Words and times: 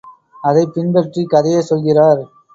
அதைப் 0.43 0.71
பின் 0.73 0.91
பற்றிக் 0.91 1.29
கதையைச் 1.29 1.63
சொல்கிறார். 1.63 2.21